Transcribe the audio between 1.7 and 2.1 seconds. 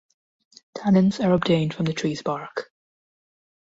from the